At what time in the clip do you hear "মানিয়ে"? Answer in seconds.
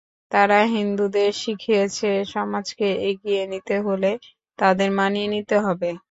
4.97-5.27